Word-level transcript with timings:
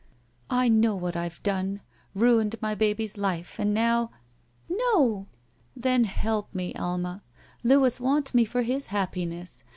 I 0.49 0.67
know 0.67 0.95
what 0.95 1.15
I've 1.15 1.43
done. 1.43 1.79
Ruined 2.15 2.55
my 2.59 2.73
baby's 2.73 3.19
life, 3.19 3.59
and 3.59 3.71
now 3.71 4.09
—"''No!" 4.71 5.27
''Then 5.79 6.05
help 6.05 6.55
me, 6.55 6.73
Alma. 6.73 7.21
Louis 7.63 7.99
wants 8.01 8.33
me 8.33 8.43
for 8.43 8.63
his 8.63 8.87
happiness. 8.87 9.63